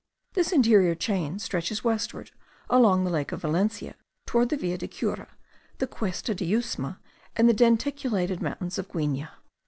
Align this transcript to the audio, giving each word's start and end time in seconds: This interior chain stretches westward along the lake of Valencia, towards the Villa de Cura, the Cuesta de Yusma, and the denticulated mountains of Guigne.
This 0.33 0.51
interior 0.51 0.95
chain 0.95 1.37
stretches 1.37 1.83
westward 1.83 2.31
along 2.71 3.03
the 3.03 3.11
lake 3.11 3.31
of 3.31 3.41
Valencia, 3.43 3.93
towards 4.25 4.49
the 4.49 4.57
Villa 4.57 4.75
de 4.79 4.87
Cura, 4.87 5.27
the 5.77 5.85
Cuesta 5.85 6.33
de 6.33 6.43
Yusma, 6.43 6.97
and 7.35 7.47
the 7.47 7.53
denticulated 7.53 8.41
mountains 8.41 8.79
of 8.79 8.89
Guigne. 8.91 9.27